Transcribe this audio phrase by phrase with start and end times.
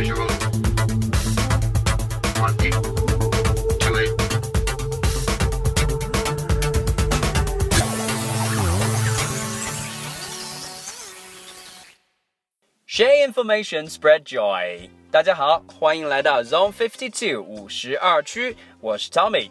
[0.00, 0.08] Share
[13.28, 14.88] information, spread joy。
[15.10, 19.50] 大家好，欢迎来到 Zone Fifty Two 五十二区，我是 Tommy，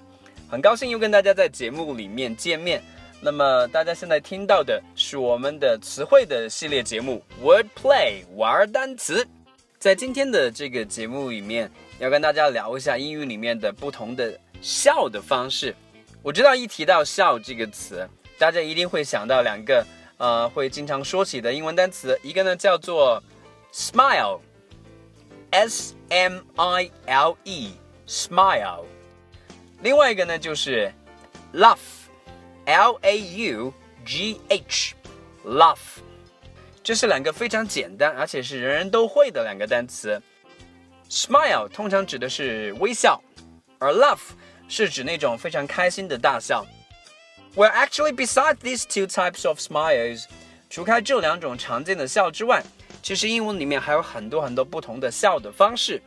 [0.50, 2.82] 很高兴又跟大家在节目里面见面。
[3.22, 9.28] 那么大家现在听到的是我们的词汇的系列节目 Wordplay 玩单词。
[9.80, 15.74] 在今天的这个节目里面，要跟大家聊一下英语里面的不同的笑的方式。
[16.22, 18.06] 我知道一提到笑这个词，
[18.38, 23.24] 大家一定会想到两个呃会经常说起的英文单词，一个呢叫做
[23.72, 24.36] smile，s
[26.10, 28.84] m i l e，smile。
[29.82, 30.92] 另外一个呢就是
[31.54, 35.78] laugh，l a u g h，laugh。
[36.84, 40.20] 这是两个非常简单，而且是人人都会的两个单词。
[41.10, 43.22] Smile 通常指的是微笑，
[43.80, 44.20] 而 laugh
[44.68, 46.66] 是指那种非常开心的大笑。
[47.56, 50.26] Well, actually, besides these two types of smiles，
[50.70, 52.64] 除开这两种常见的笑之外，
[53.02, 56.02] 其实英文里面还有很多很多不同的笑的方式。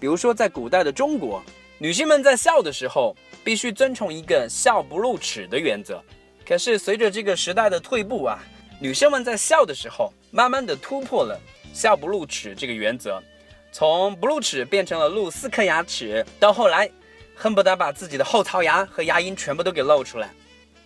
[0.00, 1.42] 比如说，在古代的中国，
[1.78, 6.02] 女性们在笑的时候必须遵从一个笑不露齿的原则。
[6.46, 8.42] 可是随着这个时代的退步啊，
[8.82, 11.38] 女生们在笑的时候，慢慢的突破了
[11.74, 13.22] 笑不露齿这个原则，
[13.70, 16.90] 从不露齿变成了露四颗牙齿，到后来
[17.34, 20.30] 恨不得把自己的后槽牙和牙龈全部都给露出来。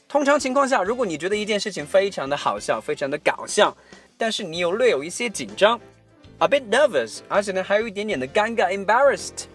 [0.07, 3.75] 通常情况下，如果你觉得一件事情非常的好笑，非常的搞笑，
[4.15, 5.81] 但是你又略有一些紧张
[6.37, 9.45] ，a bit nervous，而且呢还有一点点的尴尬，embarrassed，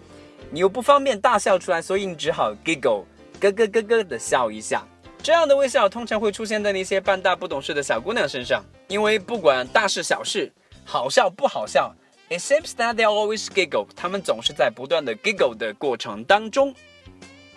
[0.51, 3.05] 你又不方便大笑出来，所以你只好 giggle，
[3.39, 4.85] 咯咯咯咯的笑一下。
[5.21, 10.51] 这样的微笑通常会出现在那些半大不懂事的小姑娘身上，因为不管大事小事，
[10.85, 11.93] 好笑不好笑
[12.29, 16.73] ，it seems that they always giggle，他们总是在不断的 giggle 的过程当中。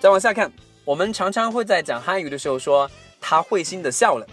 [0.01, 0.53] 再往下看，
[0.85, 2.91] 我们常常会在讲汉语的时候说
[3.21, 4.27] 他会心的笑了，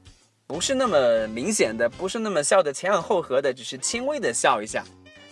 [0.46, 4.82] 不是那么明显的，不是那么笑的前仰后合的，只是轻微的笑一下，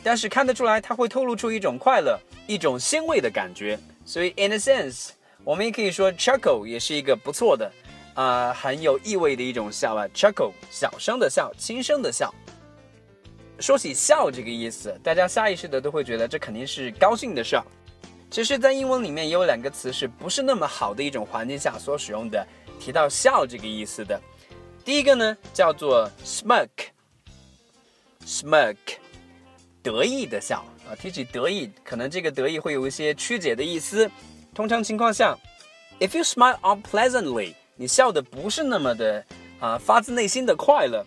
[0.02, 3.78] 但是看得出来，它会透露出一种快乐，一种欣慰的感觉。
[4.04, 5.10] 所以，in a sense，
[5.42, 7.72] 我们也可以说 chuckle 也是一个不错的，
[8.12, 10.06] 啊，很有意味的一种笑啊。
[10.14, 12.32] chuckle，小声的笑，轻声的笑。
[13.60, 17.64] 说起笑这个意思，大家下意识的都会觉得这肯定是高兴的事儿。
[18.30, 22.44] 其实，在英文里面也有两个词是不是那么好的一种环境下所使用的，
[22.80, 24.20] 提到笑这个意思的。
[24.84, 28.76] 第一个呢叫做 smirk，smirk，
[29.82, 30.96] 得意的笑啊。
[30.96, 34.10] 提起得意，可能这个得意会有一些曲解的意思。
[34.52, 35.38] 通常情况下
[36.00, 39.24] ，if you smile unpleasantly，你笑的不是那么的
[39.60, 41.06] 啊发自内心的快乐，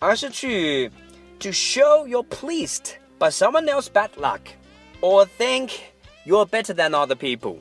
[0.00, 0.90] 而是去
[1.38, 4.40] to show you're pleased by someone else bad luck
[5.00, 5.70] or think。
[6.24, 7.58] You are better than other people。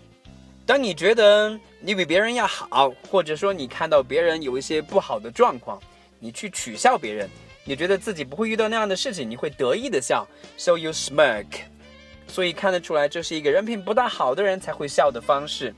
[0.66, 5.78] 当你觉得你比别人要好，或者说你看到别人有一些不好的状况，
[6.20, 7.30] 你去取笑别人，
[7.66, 10.26] 你觉得自己不会遇到那样的事情，你会得意的笑
[10.56, 11.46] ，so you smirk。
[12.26, 15.76] 所以看得出来，这是一个人品不大好的人才会笑的方式。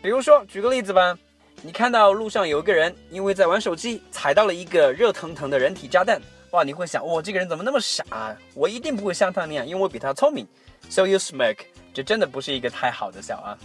[0.00, 1.18] 比如说，举个例子吧，
[1.60, 8.36] 你看到路上有个人因为在玩手机踩到了一个热腾腾的人体炸弹，哇，你会想，哇，这个人怎么那么傻？
[8.54, 10.46] 我一定不会像他那样，因为我比他聪明
[10.88, 11.58] ，so you smirk。
[11.92, 13.58] 这真的不是一个太好的笑啊！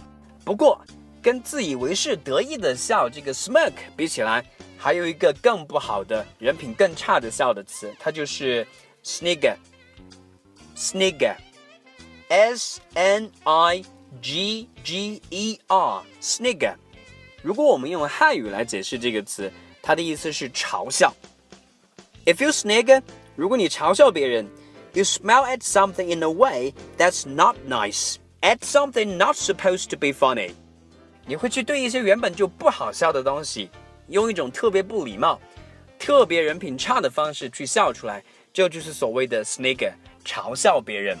[0.44, 0.84] 不过，
[1.22, 4.44] 跟自以为是得意的笑这个 smirk 比起来，
[4.76, 8.66] 还有一个更不好的人品更差的笑的词，它就是
[9.04, 9.54] snigger。
[10.76, 13.84] snigger，s n i
[14.20, 16.74] g g e r，snigger。
[17.40, 21.14] 如果我们用汉语来解释这个词，它的意思是嘲笑。
[22.24, 23.02] If you snigger，
[23.36, 24.48] 如果你嘲笑别人
[24.94, 28.14] ，you smile at something in a way that's not nice。
[28.40, 30.52] At something not supposed to be funny，
[31.26, 33.70] 你会去对一些原本就不好笑的东西，
[34.08, 35.38] 用一种特别不礼貌、
[35.98, 38.24] 特别人品差的方式去笑出来，
[38.54, 39.92] 这就是所谓的 snigger，
[40.24, 41.18] 嘲笑别人。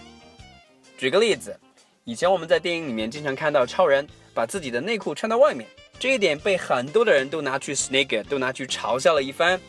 [0.96, 1.58] 举个例子，
[2.04, 5.68] 以前我们在电影里面经常看到超人把自己的内裤穿到外面，
[5.98, 9.60] 这一点被很多的人都拿去 snigger，都拿去嘲笑了一番。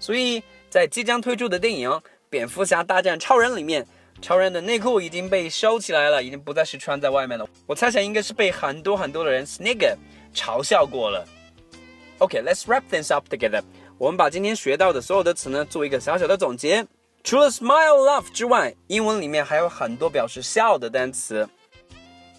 [0.00, 0.42] 所以
[0.74, 1.88] 在即将推出的电影
[2.28, 3.86] 《蝙蝠侠大战超人》里面，
[4.20, 7.48] 超人的内裤已经被收起来了，已经不再是穿在外面了。
[7.64, 9.94] 我猜想应该是被很多很多的人 snigger
[10.34, 11.24] 嘲笑过了。
[12.18, 13.62] OK，let's wrap things up together。
[13.98, 16.84] 我们把今天学到的所有的词呢，做一个小小的总结。
[17.22, 21.48] 除了 smile、laugh 之外，英文里面还有很多表示笑的单词，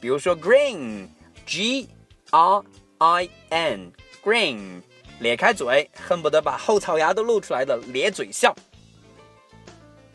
[0.02, 1.88] 比如说 grin，G
[2.32, 2.62] R
[2.98, 4.82] I N，grin，
[5.20, 8.56] 咧开嘴，恨不得把后槽牙都露出来的咧嘴笑。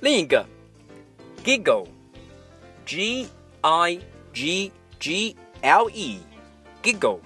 [0.00, 0.44] 另一个
[1.44, 3.29] giggle，G
[3.62, 3.99] I
[4.32, 7.19] G G L E，giggle，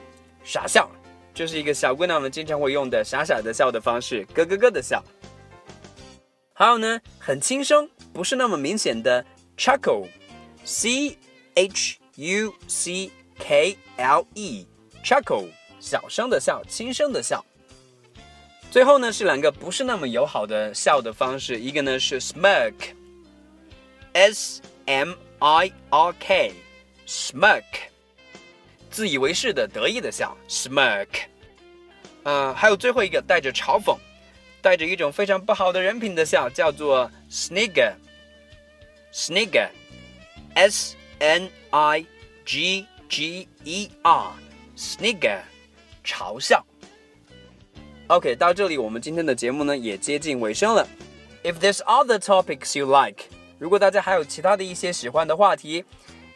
[0.44, 0.90] 傻笑，
[1.34, 5.02] 这是一个小姑娘们经常会用的傻傻的笑的方式，咯咯咯的笑。
[6.52, 9.24] 还有呢，很轻声，不是那么明显的
[9.56, 11.18] chuckle，c
[11.54, 15.48] h u c k l e，chuckle，
[15.80, 17.44] 小声的笑，轻声的笑。
[18.74, 23.00] 最后呢是两个不是那么友好的笑的方式，一个呢是 smirk，s
[24.84, 27.62] m i r k，smirk，
[28.90, 31.06] 自以为是的得意的笑，smirk。
[32.24, 33.96] 呃，还有最后一个带着嘲讽。
[34.60, 37.92] 带着一种非常不好的人品的笑，叫做 snigger。
[39.12, 42.04] snigger，s n i
[42.44, 45.42] g g e r，snigger，
[46.04, 46.66] 嘲笑。
[48.08, 50.86] OK，到这里我们今天的节目呢也接近尾声了。
[51.42, 53.24] If there's other topics you like，
[53.58, 55.84] 如果大家还有其他的一些喜欢的话题，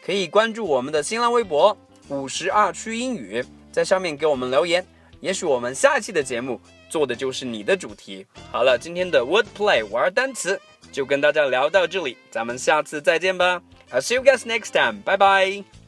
[0.03, 1.77] 可以关注我们的新浪微博
[2.07, 4.85] 五十二区英语，在上面给我们留言。
[5.19, 8.25] 也许我们下一期的节目做的就是你的主题。
[8.51, 10.59] 好了，今天的 Wordplay 玩单词
[10.91, 13.61] 就跟大家聊到这里，咱们下次再见吧。
[13.91, 15.01] I'll see you guys next time.
[15.03, 15.78] Bye bye.